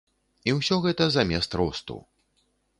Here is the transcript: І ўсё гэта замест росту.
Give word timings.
І 0.49 0.55
ўсё 0.59 0.77
гэта 0.87 1.03
замест 1.17 1.61
росту. 1.63 2.01